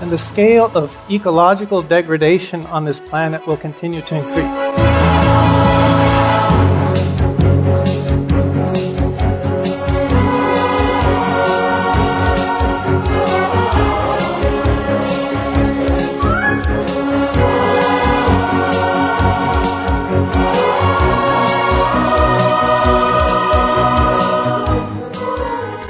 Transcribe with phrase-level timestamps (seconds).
[0.00, 4.72] and the scale of ecological degradation on this planet will continue to increase.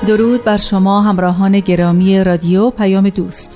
[0.07, 3.56] درود بر شما همراهان گرامی رادیو پیام دوست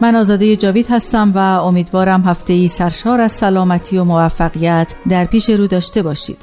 [0.00, 5.50] من آزاده جاوید هستم و امیدوارم هفته ای سرشار از سلامتی و موفقیت در پیش
[5.50, 6.38] رو داشته باشید.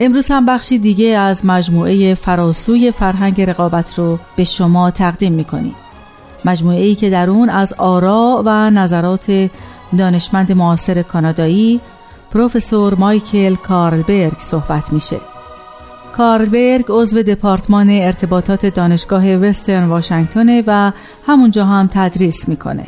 [0.00, 5.74] امروز هم بخشی دیگه از مجموعه فراسوی فرهنگ رقابت رو به شما تقدیم می‌کنیم.
[6.44, 9.50] مجموعه ای که در اون از آرا و نظرات
[9.98, 11.80] دانشمند معاصر کانادایی
[12.30, 15.33] پروفسور مایکل کارلبرگ صحبت میشه.
[16.16, 20.92] کارلبرگ عضو دپارتمان ارتباطات دانشگاه وسترن واشنگتن و
[21.26, 22.86] همونجا هم تدریس می‌کنه.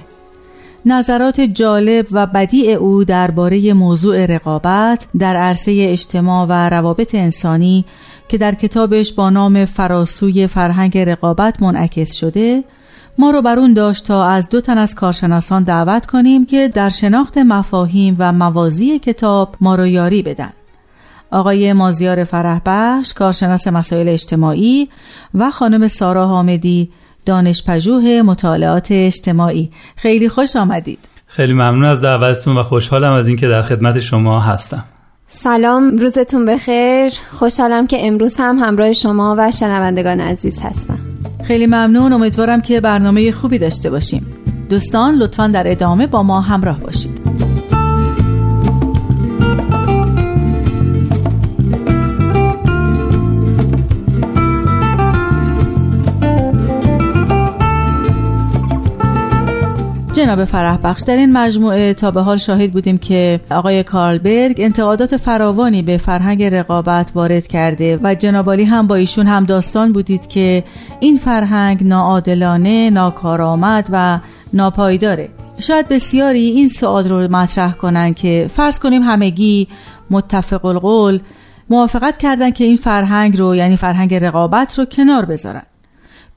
[0.84, 7.84] نظرات جالب و بدیع او درباره موضوع رقابت در عرصه اجتماع و روابط انسانی
[8.28, 12.64] که در کتابش با نام فراسوی فرهنگ رقابت منعکس شده
[13.18, 16.88] ما رو بر اون داشت تا از دو تن از کارشناسان دعوت کنیم که در
[16.88, 20.52] شناخت مفاهیم و موازی کتاب ما رو یاری بدن.
[21.30, 24.88] آقای مازیار فرحبخش کارشناس مسائل اجتماعی
[25.34, 26.90] و خانم سارا حامدی
[27.26, 29.70] دانشپژوه مطالعات اجتماعی.
[29.96, 30.98] خیلی خوش آمدید.
[31.26, 34.84] خیلی ممنون از دعوتتون و خوشحالم از اینکه در خدمت شما هستم.
[35.28, 37.12] سلام روزتون بخیر.
[37.32, 40.98] خوشحالم که امروز هم همراه شما و شنوندگان عزیز هستم.
[41.44, 42.12] خیلی ممنون.
[42.12, 44.26] امیدوارم که برنامه خوبی داشته باشیم.
[44.68, 47.25] دوستان لطفا در ادامه با ما همراه باشید.
[60.16, 65.16] جناب فرح بخش در این مجموعه تا به حال شاهد بودیم که آقای کارلبرگ انتقادات
[65.16, 70.64] فراوانی به فرهنگ رقابت وارد کرده و جنابالی هم با ایشون هم داستان بودید که
[71.00, 74.20] این فرهنگ ناعادلانه، ناکارآمد و
[74.52, 75.28] ناپایداره.
[75.58, 79.68] شاید بسیاری این سوال رو مطرح کنن که فرض کنیم همگی
[80.10, 81.20] متفق القول
[81.70, 85.62] موافقت کردن که این فرهنگ رو یعنی فرهنگ رقابت رو کنار بذارن.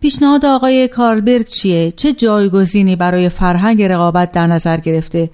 [0.01, 5.29] پیشنهاد آقای کارلبرگ چیه؟ چه جایگزینی برای فرهنگ رقابت در نظر گرفته؟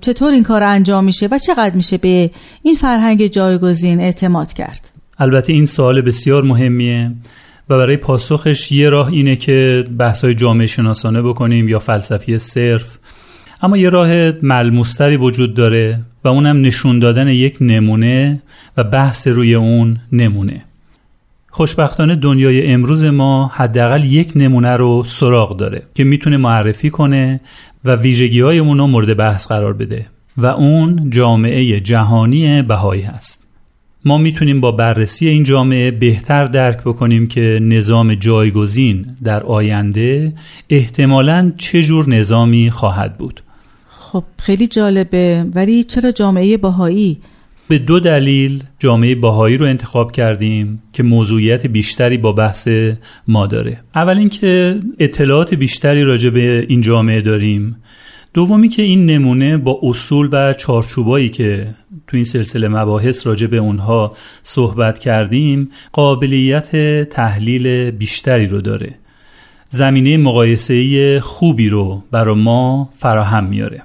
[0.00, 2.30] چطور این کار انجام میشه و چقدر میشه به
[2.62, 7.12] این فرهنگ جایگزین اعتماد کرد؟ البته این سوال بسیار مهمیه
[7.68, 12.98] و برای پاسخش یه راه اینه که بحثای جامعه شناسانه بکنیم یا فلسفی صرف
[13.62, 18.42] اما یه راه ملموستری وجود داره و اونم نشون دادن یک نمونه
[18.76, 20.64] و بحث روی اون نمونه
[21.54, 27.40] خوشبختانه دنیای امروز ما حداقل یک نمونه رو سراغ داره که می‌تونه معرفی کنه
[27.84, 30.06] و ویژگی های رو مورد بحث قرار بده
[30.36, 33.46] و اون جامعه جهانی بهایی هست.
[34.04, 40.32] ما می‌تونیم با بررسی این جامعه بهتر درک بکنیم که نظام جایگزین در آینده
[40.70, 43.42] احتمالا چه جور نظامی خواهد بود.
[43.88, 45.44] خب خیلی جالبه.
[45.54, 47.18] ولی چرا جامعه بهایی
[47.68, 52.68] به دو دلیل جامعه باهایی رو انتخاب کردیم که موضوعیت بیشتری با بحث
[53.28, 53.80] ما داره.
[53.94, 57.76] اول اینکه اطلاعات بیشتری راجع به این جامعه داریم.
[58.34, 61.66] دومی که این نمونه با اصول و چارچوبایی که
[62.06, 66.76] تو این سلسله مباحث راجع به اونها صحبت کردیم قابلیت
[67.08, 68.94] تحلیل بیشتری رو داره.
[69.68, 73.82] زمینه مقایسه‌ای خوبی رو برای ما فراهم میاره.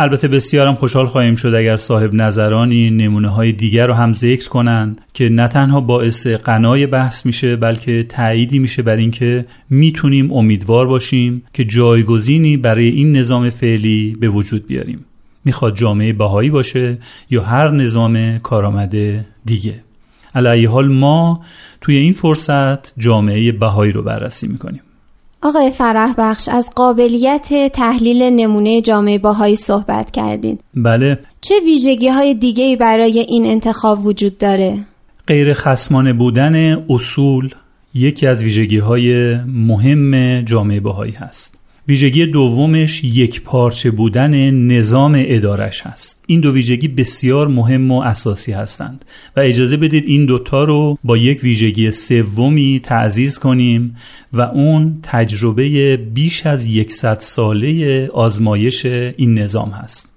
[0.00, 5.00] البته بسیارم خوشحال خواهیم شد اگر صاحب نظرانی نمونه های دیگر رو هم ذکر کنند
[5.14, 11.42] که نه تنها باعث قنای بحث میشه بلکه تأییدی میشه بر اینکه می‌تونیم امیدوار باشیم
[11.52, 15.04] که جایگزینی برای این نظام فعلی به وجود بیاریم.
[15.44, 16.98] می‌خواد جامعه بهایی باشه
[17.30, 19.74] یا هر نظام کارآمده دیگه.
[20.34, 21.44] علیه حال ما
[21.80, 24.80] توی این فرصت جامعه بهایی رو بررسی می‌کنیم.
[25.42, 31.18] آقای فرح بخش از قابلیت تحلیل نمونه جامعه باهایی صحبت کردید بله.
[31.40, 34.78] چه ویژگی های دیگه برای این انتخاب وجود داره؟
[35.26, 37.50] غیر خسمانه بودن اصول
[37.94, 41.57] یکی از ویژگی های مهم جامعه باهایی هست.
[41.88, 46.24] ویژگی دومش یک پارچه بودن نظام ادارش هست.
[46.26, 49.04] این دو ویژگی بسیار مهم و اساسی هستند
[49.36, 53.96] و اجازه بدید این دوتا رو با یک ویژگی سومی تعزیز کنیم
[54.32, 60.14] و اون تجربه بیش از یکصد ساله آزمایش این نظام هست.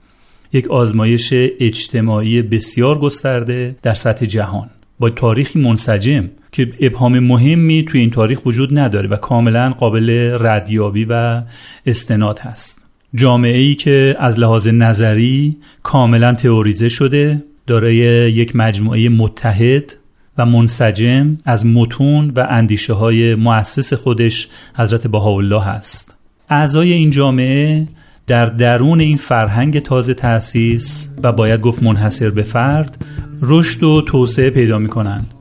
[0.53, 1.29] یک آزمایش
[1.59, 4.69] اجتماعی بسیار گسترده در سطح جهان.
[5.01, 11.05] با تاریخی منسجم که ابهام مهمی توی این تاریخ وجود نداره و کاملا قابل ردیابی
[11.09, 11.41] و
[11.85, 12.85] استناد هست.
[13.15, 17.95] جامعه ای که از لحاظ نظری کاملا تئوریزه شده دارای
[18.31, 19.93] یک مجموعه متحد
[20.37, 26.15] و منسجم از متون و اندیشه های مؤسس خودش حضرت بهاءالله هست.
[26.49, 27.87] اعضای این جامعه
[28.27, 33.05] در درون این فرهنگ تازه تأسیس و باید گفت منحصر به فرد
[33.41, 35.33] رشد و توسعه پیدا می کنند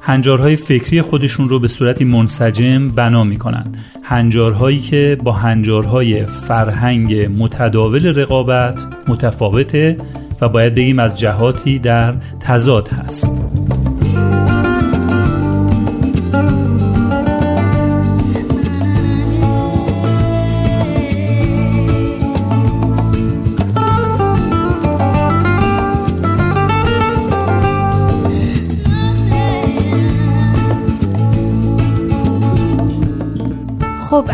[0.00, 3.64] هنجارهای فکری خودشون رو به صورتی منسجم بنا می‌کنن
[4.02, 9.96] هنجارهایی که با هنجارهای فرهنگ متداول رقابت متفاوته
[10.40, 13.79] و باید بگیم از جهاتی در تضاد هست.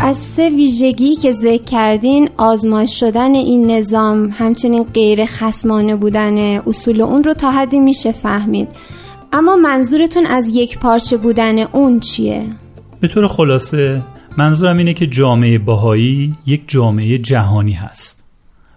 [0.01, 7.01] از سه ویژگی که ذکر کردین آزمایش شدن این نظام همچنین غیر خسمانه بودن اصول
[7.01, 8.67] اون رو تا حدی میشه فهمید.
[9.33, 12.43] اما منظورتون از یک پارچه بودن اون چیه؟
[12.99, 14.01] به طور خلاصه
[14.37, 18.23] منظورم اینه که جامعه باهایی یک جامعه جهانی هست.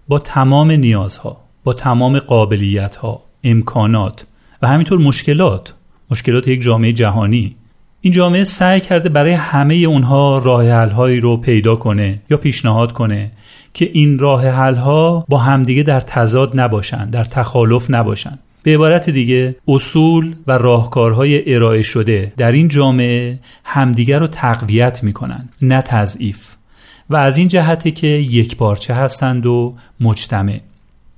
[0.08, 4.26] با تمام نیازها با تمام قابلیتها امکانات
[4.62, 5.74] و همینطور مشکلات.
[6.10, 7.56] مشکلات یک جامعه جهانی.
[8.02, 13.30] این جامعه سعی کرده برای همه اونها راه هایی رو پیدا کنه یا پیشنهاد کنه
[13.74, 18.38] که این راه ها با همدیگه در تضاد نباشن در تخالف نباشن.
[18.62, 25.48] به عبارت دیگه اصول و راهکارهای ارائه شده در این جامعه همدیگه رو تقویت می‌کنن
[25.62, 26.54] نه تضعیف.
[27.10, 30.60] و از این جهته که یک پارچه هستند و مجتمع.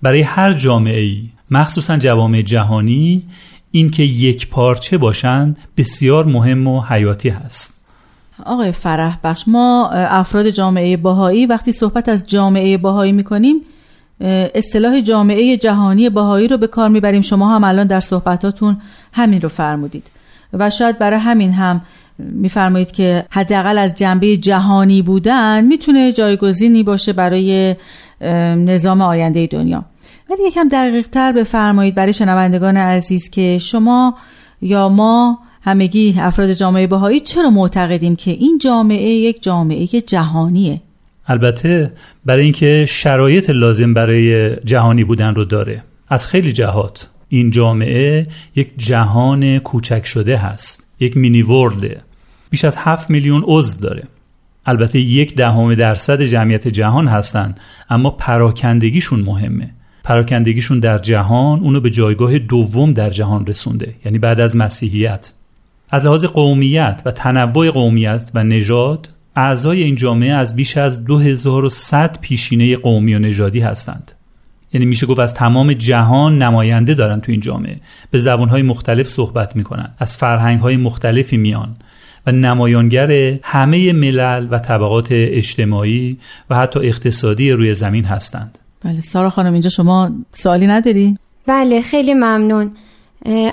[0.02, 3.22] برای هر جامعه ای مخصوصا جوامع جهانی
[3.72, 7.84] اینکه یک پارچه باشند بسیار مهم و حیاتی هست.
[8.46, 13.56] آقای فرح بخش ما افراد جامعه باهایی وقتی صحبت از جامعه باهایی می‌کنیم
[14.54, 17.22] اصطلاح جامعه جهانی باهایی رو به کار می‌بریم.
[17.22, 18.76] شما هم الان در صحبتاتون
[19.12, 20.10] همین رو فرمودید.
[20.52, 21.80] و شاید برای همین هم
[22.18, 27.76] میفرمایید که حداقل از جنبه جهانی بودن می‌تونه جایگزینی باشه برای
[28.56, 29.84] نظام آینده دنیا.
[30.32, 34.14] ولی یکم دقیق تر بفرمایید برای شنوندگان عزیز که شما
[34.62, 40.80] یا ما همگی افراد جامعه بهایی چرا معتقدیم که این جامعه یک جامعه جهانیه؟
[41.26, 41.92] البته
[42.24, 45.82] برای اینکه شرایط لازم برای جهانی بودن رو داره.
[46.08, 47.08] از خیلی جهات.
[47.28, 48.26] این جامعه
[48.56, 50.86] یک جهان کوچک شده هست.
[51.00, 52.00] یک مینی ورده
[52.50, 54.02] بیش از هفت میلیون عضو داره.
[54.66, 59.70] البته یک دهم درصد جمعیت جهان هستند اما پراکندگیشون مهمه.
[60.04, 65.32] پراکندگیشون در جهان اونو به جایگاه دوم در جهان رسونده یعنی بعد از مسیحیت.
[65.90, 72.18] از لحاظ قومیت و تنوع قومیت و نژاد اعضای این جامعه از بیش از 2100
[72.20, 74.12] پیشینه قومی و نژادی هستند.
[74.72, 77.76] یعنی میشه گفت از تمام جهان نماینده دارن تو این جامعه.
[78.10, 81.76] به زبانهای مختلف صحبت می‌کنن از فرهنگهای مختلفی میان
[82.26, 86.18] و نمایانگر همه ملل و طبقات اجتماعی
[86.50, 88.58] و حتی اقتصادی روی زمین هستند.
[88.84, 92.70] بله سارا خانم اینجا شما سوالی نداری؟ بله خیلی ممنون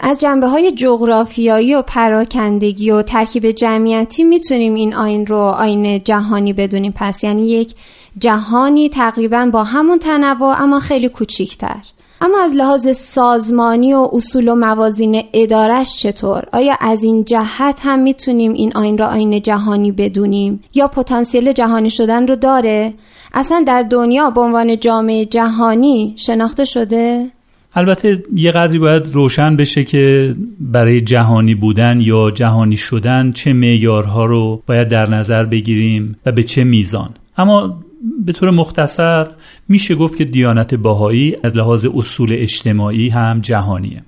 [0.02, 6.54] از جنبه های جغرافیایی و پراکندگی و ترکیب جمعیتی می‌تونیم این آین رو آین جهانی
[6.54, 7.76] بدونیم پس یعنی یک
[8.18, 11.82] جهانی تقریبا با همون تنوع اما خیلی کوچیکتر
[12.22, 18.00] اما از لحاظ سازمانی و اصول و موازین ادارش چطور؟ آیا از این جهت هم
[18.00, 22.94] می‌تونیم این آین را آین جهانی بدونیم؟ یا پتانسیل جهانی شدن رو داره؟
[23.34, 27.32] اصلا در دنیا به عنوان جامعه جهانی شناخته شده؟
[27.74, 34.26] البته یه قدری باید روشن بشه که برای جهانی بودن یا جهانی شدن چه معیارها
[34.26, 37.10] رو باید در نظر بگیریم و به چه میزان.
[37.38, 37.80] اما
[38.26, 39.28] به طور مختصر
[39.68, 44.04] میشه گفت که دیانت باهایی از لحاظ اصول اجتماعی هم جهانیه.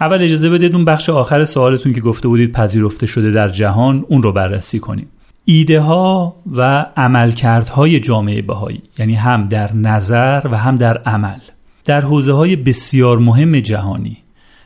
[0.00, 4.22] اول اجازه بدید اون بخش آخر سوالتون که گفته بودید پذیرفته شده در جهان اون
[4.22, 5.08] رو بررسی کنیم.
[5.48, 11.38] ایده ها و عملکردهای جامعه بهایی یعنی هم در نظر و هم در عمل.
[11.84, 14.16] در حوزه های بسیار مهم جهانی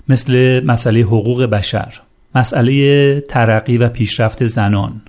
[0.08, 2.00] مثل مسئله حقوق بشر
[2.34, 5.02] مسئله ترقی و پیشرفت زنان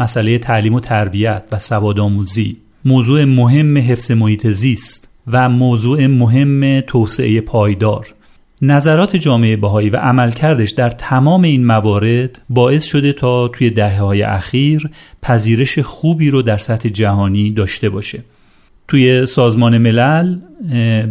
[0.00, 7.40] مسئله تعلیم و تربیت و سوادآموزی موضوع مهم حفظ محیط زیست و موضوع مهم توسعه
[7.40, 8.14] پایدار.
[8.64, 14.22] نظرات جامعه بهایی و عملکردش در تمام این موارد باعث شده تا توی دهه های
[14.22, 14.90] اخیر
[15.22, 18.22] پذیرش خوبی رو در سطح جهانی داشته باشه.
[18.88, 20.36] توی سازمان ملل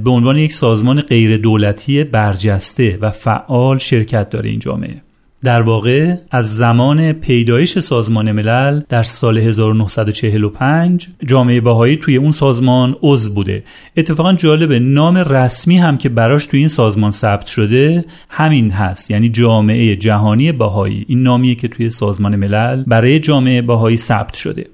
[0.04, 5.02] به عنوان یک سازمان غیر دولتی برجسته و فعال شرکت داره این جامعه.
[5.44, 12.96] در واقع از زمان پیدایش سازمان ملل در سال 1945 جامعه باهایی توی اون سازمان
[13.02, 13.64] عضو بوده.
[13.98, 19.12] اتفاقا جالبه نام رسمی هم که براش توی این سازمان ثبت شده همین هست.
[19.12, 24.66] یعنی جامعه جهانی باهایی این نامیه که توی سازمان ملل برای جامعه باهایی ثبت شده.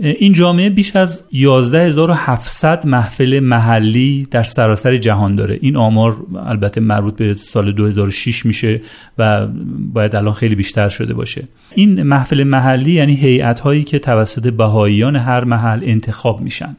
[0.00, 5.58] این جامعه بیش از 11700 محفل محلی در سراسر جهان داره.
[5.60, 8.80] این آمار البته مربوط به سال 2006 میشه
[9.18, 9.46] و
[9.92, 11.44] باید الان خیلی بیشتر شده باشه.
[11.74, 16.76] این محفل محلی یعنی هیئت هایی که توسط بهاییان هر محل انتخاب میشن.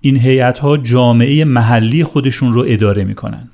[0.00, 3.48] این هیئت ها جامعه محلی خودشون رو اداره می‌کنن.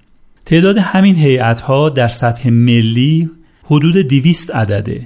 [0.47, 3.31] تعداد همین هیئت ها در سطح ملی
[3.65, 5.01] حدود 200 عدده.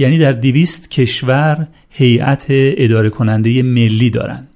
[0.00, 4.48] یعنی در دویست کشور هیئت اداره کننده ملی دارند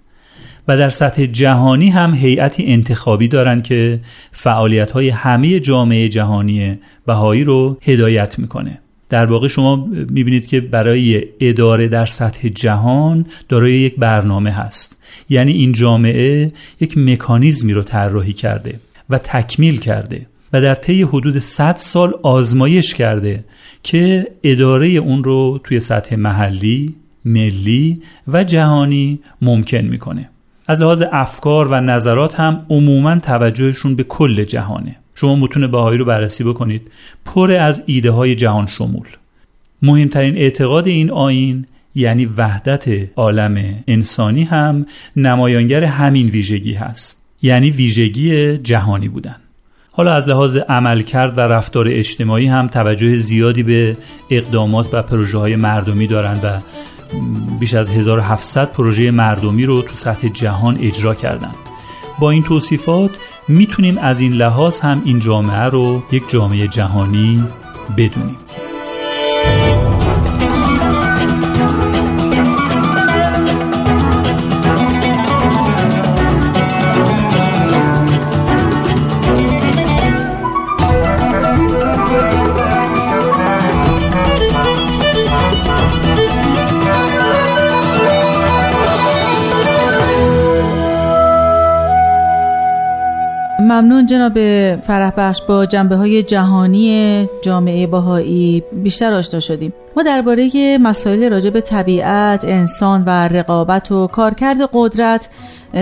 [0.68, 7.44] و در سطح جهانی هم هیئتی انتخابی دارند که فعالیت های همه جامعه جهانی بهایی
[7.44, 8.78] رو هدایت می‌کنه.
[9.08, 15.02] در واقع شما می‌بینید که برای اداره در سطح جهان دارای یک برنامه هست.
[15.28, 20.26] یعنی این جامعه یک مکانیزمی رو طراحی کرده و تکمیل کرده.
[20.54, 23.44] و در طی حدود 100 سال آزمایش کرده
[23.82, 26.94] که اداره اون رو توی سطح محلی،
[27.24, 30.30] ملی و جهانی ممکن می‌کنه.
[30.66, 34.96] از لحاظ افکار و نظرات هم عموما توجهشون به کل جهانه.
[35.14, 36.90] شما متون بهایی رو بررسی بکنید
[37.24, 39.06] پر از ایده های جهان شمول.
[39.82, 42.84] مهمترین اعتقاد این آین یعنی وحدت
[43.16, 49.36] عالم انسانی هم نمایانگر همین ویژگی هست یعنی ویژگی جهانی بودن
[49.96, 53.96] حالا از لحاظ عملکرد و رفتار اجتماعی هم توجه زیادی به
[54.30, 56.48] اقدامات و پروژه های مردمی دارند و
[57.60, 61.56] بیش از 1700 پروژه مردمی رو تو سطح جهان اجرا کردند.
[62.18, 63.10] با این توصیفات
[63.48, 67.44] می‌تونیم از این لحاظ هم این جامعه رو یک جامعه جهانی
[67.96, 68.36] بدونیم.
[93.74, 94.34] ممنون جناب
[94.80, 101.50] فرح بخش با جنبه های جهانی جامعه باهایی بیشتر آشنا شدیم ما درباره مسائل راجع
[101.50, 105.28] به طبیعت، انسان و رقابت و کارکرد قدرت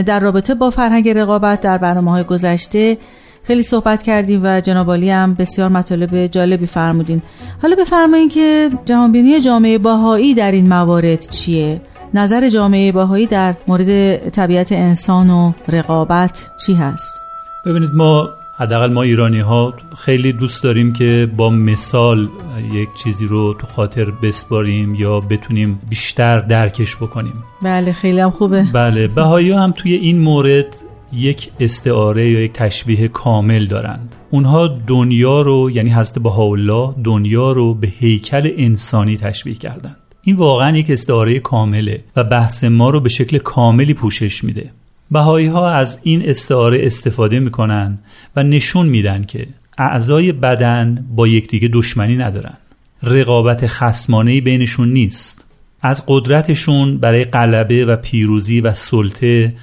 [0.07, 2.99] در رابطه با فرهنگ رقابت در برنامه های گذشته
[3.45, 7.23] خیلی صحبت کردیم و جناب هم بسیار مطالب جالبی فرمودین
[7.63, 11.81] حالا بفرمایید که جهانبینی جامعه باهایی در این موارد چیه؟
[12.15, 17.22] نظر جامعه باهایی در مورد طبیعت انسان و رقابت چی هست؟
[17.65, 22.29] ببینید ما حداقل ما ایرانی ها خیلی دوست داریم که با مثال
[22.73, 27.35] یک چیزی رو تو خاطر بسپاریم یا بتونیم بیشتر درکش بکنیم.
[27.63, 28.67] بله خیلی هم خوبه.
[28.73, 30.77] بله بهایی هم توی این مورد
[31.13, 34.17] یک استعاره یا یک تشبیه کامل دارند.
[34.31, 39.97] اونها دنیا رو یعنی حضرت بهاءالله دنیا رو به هیکل انسانی تشبیه کردند.
[40.23, 44.71] این واقعا یک استعاره کامله و بحث ما رو به شکل کاملی پوشش میده.
[45.13, 47.99] بهایی ها از این استعاره استفاده می‌کنن
[48.37, 49.47] و نشون میدن که
[49.79, 52.55] اعضای بدن با یکدیگه دشمنی ندارن.
[53.03, 55.45] رقابت خسمانه بینشون نیست.
[55.83, 59.55] از قدرتشون برای غلبه و پیروزی و سلطه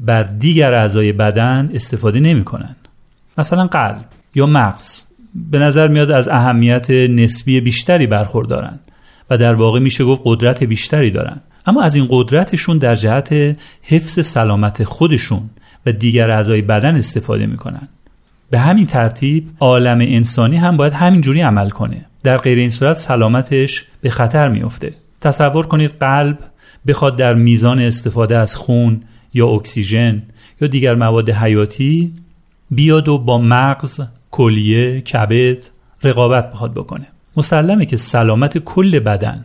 [0.00, 2.76] بر دیگر اعضای بدن استفاده نمی‌کنن.
[3.38, 5.04] مثلا قلب یا مغز
[5.50, 8.78] به نظر میاد از اهمیت نسبی بیشتری برخوردارن
[9.30, 11.40] و در واقع میشه گفت قدرت بیشتری دارن.
[11.66, 15.50] اما از این قدرتشون در جهت حفظ سلامت خودشون
[15.86, 17.88] و دیگر اعضای بدن استفاده می‌کنن.
[18.50, 22.04] به همین ترتیب عالم انسانی هم باید همینجوری عمل کنه.
[22.22, 26.38] در غیر این صورت سلامتش به خطر میفته تصور کنید قلب
[26.86, 29.00] بخواد در میزان استفاده از خون
[29.34, 30.22] یا اکسیژن
[30.60, 32.12] یا دیگر مواد حیاتی
[32.70, 35.58] بیاد و با مغز، کلیه، کبد
[36.02, 37.06] رقابت بخواد بکنه.
[37.36, 39.44] مسلمه که سلامت کل بدن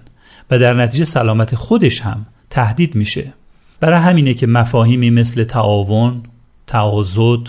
[0.51, 3.33] و در نتیجه سلامت خودش هم تهدید میشه.
[3.79, 6.23] برای همینه که مفاهیمی مثل تعاون،
[6.67, 7.47] تعاضد،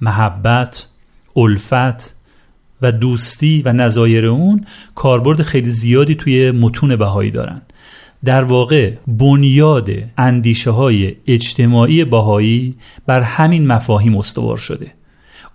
[0.00, 0.88] محبت،
[1.36, 2.14] الفت
[2.82, 7.62] و دوستی و نظایر اون کاربرد خیلی زیادی توی متون بهایی دارن.
[8.24, 12.74] در واقع بنیاد اندیشه های اجتماعی باهایی
[13.06, 14.92] بر همین مفاهیم استوار شده.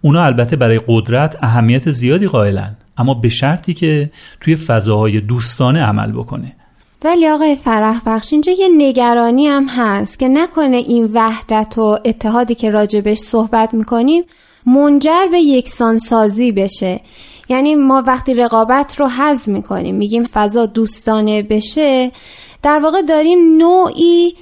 [0.01, 6.11] اونا البته برای قدرت اهمیت زیادی قائلن اما به شرطی که توی فضاهای دوستانه عمل
[6.11, 6.55] بکنه.
[7.03, 12.55] ولی آقای فرح بخش اینجا یه نگرانی هم هست که نکنه این وحدت و اتحادی
[12.55, 14.23] که راجبش صحبت می‌کنیم
[14.65, 17.01] منجر به یکسانسازی بشه.
[17.49, 22.11] یعنی ما وقتی رقابت رو حذف می‌کنیم میگیم فضا دوستانه بشه
[22.63, 24.35] در واقع داریم نوعی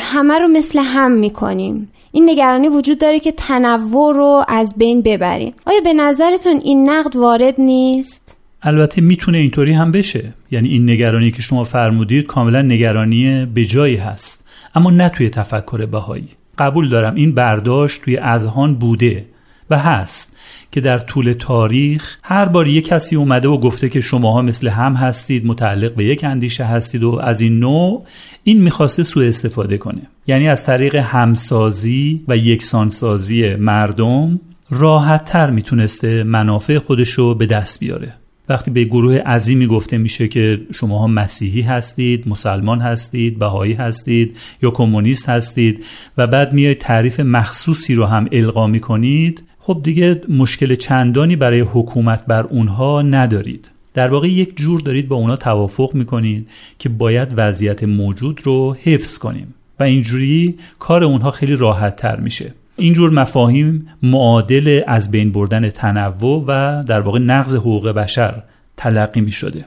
[0.00, 1.92] همه رو مثل هم می‌کنیم.
[2.12, 5.54] این نگرانی وجود داره که تنوع رو از بین ببریم.
[5.66, 8.21] آیا به نظرتون این نقد وارد نیست؟
[8.62, 10.32] البته می‌تونه اینطوری هم بشه.
[10.50, 14.48] یعنی این نگرانی که شما فرمودید کاملا نگرانی به جایی هست.
[14.74, 16.28] اما نه توی تفکر بهایی.
[16.58, 19.24] قبول دارم این برداشت توی اذهان بوده
[19.70, 20.36] و هست
[20.72, 24.94] که در طول تاریخ هر بار یک کسی اومده و گفته که شماها مثل هم
[24.94, 28.04] هستید متعلق به یک اندیشه هستید و از این نوع
[28.44, 30.02] این می‌خواسته سوء استفاده کنه.
[30.26, 34.40] یعنی از طریق همسازی و یکسانسازی مردم
[34.70, 38.14] راحت تر می‌تونسته منافع خودش رو به دست بیاره.
[38.52, 44.70] وقتی به گروه عظیمی گفته میشه که شماها مسیحی هستید مسلمان هستید بهایی هستید یا
[44.70, 45.84] کمونیست هستید
[46.18, 52.26] و بعد میای تعریف مخصوصی رو هم القا می‌کنید خب دیگه مشکل چندانی برای حکومت
[52.26, 53.70] بر اونها ندارید.
[53.94, 59.18] در واقع یک جور دارید با اونا توافق می‌کنید که باید وضعیت موجود رو حفظ
[59.18, 59.54] کنیم.
[59.80, 62.54] و اینجوری کار اونها خیلی راحت تر میشه.
[62.76, 68.42] اینجور مفاهیم معادل از بین بردن تنوع و در واقع نقض حقوق بشر
[68.76, 69.64] تلقی می شده.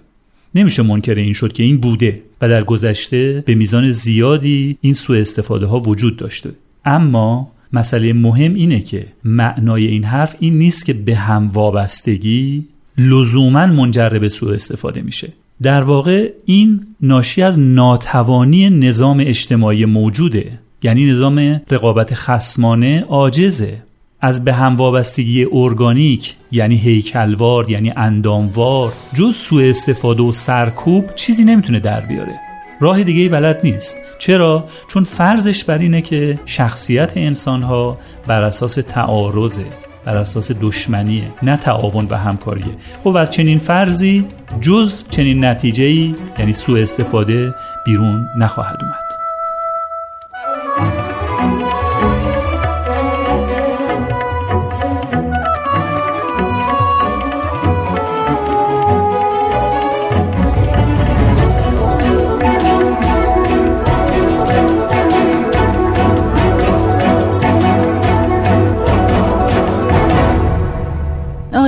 [0.56, 5.20] نمیشه منکر این شد که این بوده و در گذشته به میزان زیادی این سوء
[5.20, 6.50] استفاده ها وجود داشته.
[6.86, 12.66] اما مسئله مهم اینه که معنای این حرف این نیست که به هم وابستگی
[12.98, 15.34] لزوما منجر به سوء استفاده میشه.
[15.62, 20.60] در واقع این ناشی از ناتوانی نظام اجتماعی موجوده.
[20.86, 23.74] یعنی نظام رقابت خسمانه عاجزه.
[24.22, 31.44] از به هم وابستگی ارگانیک یعنی هیکلوار یعنی انداموار جز سوء استفاده و سرکوب چیزی
[31.44, 32.40] نمی‌تونه در بیاره.
[32.80, 33.98] راه دیگه ای بلد نیست.
[34.20, 39.66] چرا؟ چون فرضش بر اینه که شخصیت انسان ها بر اساس تعارضه
[40.06, 42.76] بر اساس دشمنیه نه تعاون و همکاریه.
[43.04, 44.26] خب از چنین فرضی
[44.62, 47.54] جز چنین نتیجه ای یعنی سوء استفاده
[47.86, 49.05] بیرون نخواهد اومد.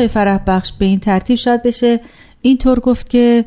[0.07, 1.99] فرح بخش به این ترتیب شاید بشه.
[2.41, 3.45] اینطور گفت که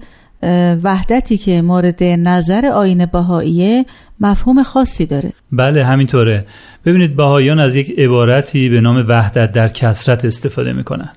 [0.82, 3.84] وحدتی که مورد نظر آین بهاییه
[4.20, 5.32] مفهوم خاصی داره.
[5.52, 6.46] بله همینطوره.
[6.84, 11.08] ببینید بهاییان از یک عبارتی به نام وحدت در کسرت استفاده می‌کنن.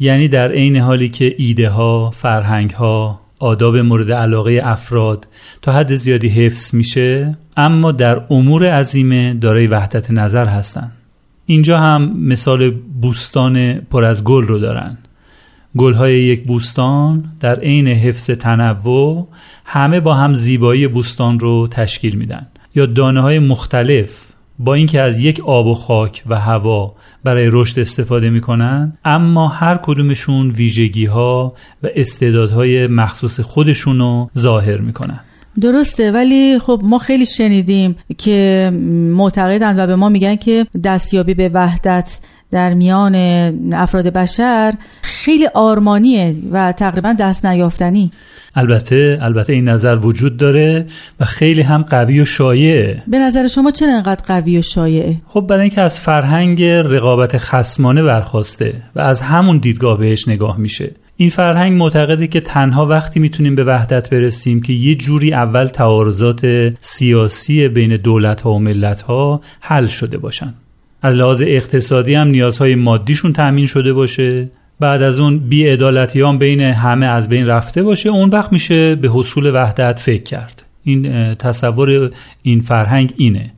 [0.00, 5.26] یعنی در عین حالی که ایده ها، فرهنگ ها، آداب مورد علاقه افراد
[5.62, 10.92] تا حد زیادی حفظ میشه اما در امور عظیمه دارای وحدت نظر هستند.
[11.50, 12.70] اینجا هم مثال
[13.02, 14.98] بوستان پر از گل رو دارن.
[15.76, 19.28] گلهای یک بوستان در عین حفظ تنوع
[19.64, 22.46] همه با هم زیبایی بوستان رو تشکیل میدن.
[22.74, 24.26] یا دانه های مختلف
[24.58, 29.78] با اینکه از یک آب و خاک و هوا برای رشد استفاده می‌کنن اما هر
[29.82, 35.20] کدومشون ویژگی ها و استعدادهای مخصوص خودشون رو ظاهر می‌کنن.
[35.60, 38.70] درسته ولی خب ما خیلی شنیدیم که
[39.16, 42.18] معتقدند و به ما میگن که دستیابی به وحدت
[42.50, 43.14] در میان
[43.72, 48.10] افراد بشر خیلی آرمانیه و تقریبا دست نیافتنی.
[48.54, 50.86] البته البته این نظر وجود داره
[51.20, 53.02] و خیلی هم قوی و شایعه.
[53.08, 58.02] به نظر شما چرا انقدر قوی و شایعه؟ خب برای اینکه از فرهنگ رقابت خسمانه
[58.02, 60.90] برخواسته و از همون دیدگاه بهش نگاه میشه.
[61.20, 66.72] این فرهنگ معتقده که تنها وقتی می‌تونیم به وحدت برسیم که یه جوری اول تعارضات
[66.80, 70.54] سیاسی بین دولت ها و ملت ها حل شده باشن.
[71.02, 74.50] از لحاظ اقتصادی هم نیازهای مادیشون تأمین شده باشه.
[74.80, 78.08] بعد از اون بیعدالتی هم بین همه از بین رفته باشه.
[78.08, 80.64] اون وقت میشه به حصول وحدت فکر کرد.
[80.84, 82.10] این تصور
[82.42, 83.52] این فرهنگ اینه.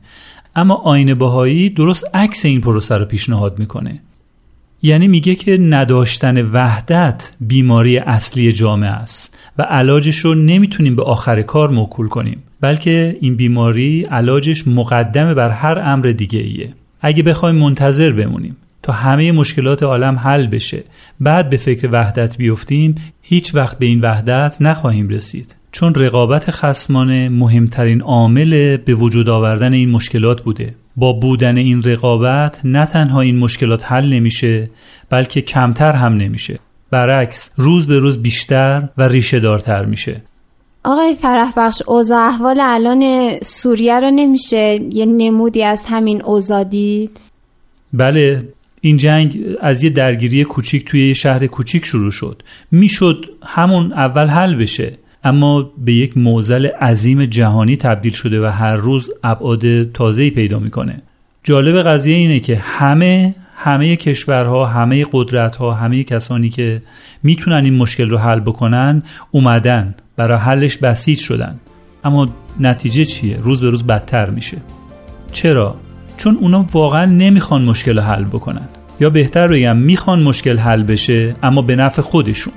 [0.55, 3.99] اما آین بهایی درست عکس این پروسه رو پیشنهاد می‌کنه.
[4.85, 11.41] یعنی میگه که نداشتن وحدت بیماری اصلی جامعه است و علاجش رو نمی‌تونیم به آخر
[11.41, 17.55] کار موکول کنیم بلکه این بیماری علاجش مقدمه بر هر امر دیگه ایه اگه بخوایم
[17.55, 20.83] منتظر بمونیم تا همه مشکلات عالم حل بشه
[21.19, 25.55] بعد به فکر وحدت بیفتیم هیچ وقت به این وحدت نخواهیم رسید.
[25.73, 30.75] چون رقابت خسمانه مهمترین عامل به وجود آوردن این مشکلات بوده.
[30.95, 34.69] با بودن این رقابت نه تنها این مشکلات حل نمیشه
[35.09, 36.59] بلکه کمتر هم نمیشه.
[36.91, 40.21] برعکس روز به روز بیشتر و ریشه دارتر میشه.
[40.83, 47.19] آقای فرح بخش اوضاع احوال الان سوریه رو نمیشه یه نمودی از همین اوضاع دید؟
[47.93, 48.47] بله
[48.81, 52.43] این جنگ از یه درگیری کوچیک توی یه شهر کوچیک شروع شد.
[52.71, 54.97] می‌شد همون اول حل بشه.
[55.23, 61.01] اما به یک موزل عظیم جهانی تبدیل شده و هر روز ابعاد تازه‌ای پیدا می‌کنه.
[61.43, 66.81] جالب قضیه اینه که همه همه کشورها همه قدرتها همه کسانی که
[67.23, 71.59] می‌تونن این مشکل رو حل بکنن اومدن برای حلش بسیج شدن.
[72.03, 74.57] اما نتیجه چیه؟ روز به روز بدتر میشه.
[75.31, 75.75] چرا؟
[76.17, 78.67] چون اونا واقعا نمی‌خوان مشکل رو حل بکنن.
[78.99, 82.53] یا بهتر بگم می‌خوان مشکل حل بشه اما به نفع خودشون.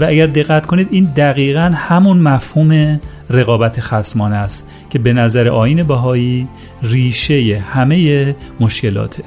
[0.00, 5.82] و اگر دقت کنید این دقیقا همون مفهوم رقابت خسمانه است که به نظر آین
[5.82, 6.48] بهایی
[6.82, 9.22] ریشه همه مشکلاته.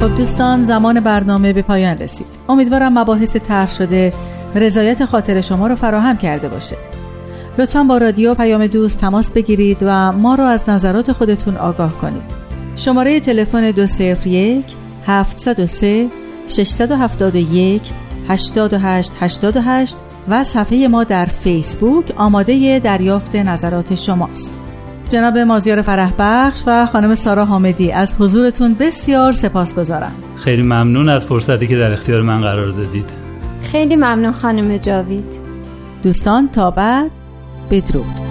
[0.00, 2.26] خب دوستان زمان برنامه به پایان رسید.
[2.48, 4.12] امیدوارم مباحث طرح شده
[4.54, 6.91] رضایت خاطر شما رو فراهم کرده باشه.
[7.58, 12.22] لطفا با رادیو پیام دوست تماس بگیرید و ما رو از نظرات خودتون آگاه کنید.
[12.76, 14.64] شماره تلفن 201
[15.06, 16.08] 703
[16.48, 17.82] 671
[18.28, 19.96] 8888
[20.28, 24.58] و صفحه ما در فیسبوک آماده دریافت نظرات شماست.
[25.08, 31.08] جناب مازیار فرح بخش و خانم سارا حامدی از حضورتون بسیار سپاس گذارم خیلی ممنون
[31.08, 33.10] از فرصتی که در اختیار من قرار دادید.
[33.60, 35.24] خیلی ممنون خانم جاوید.
[36.02, 37.21] دوستان تا بعد.
[37.70, 38.21] بدرود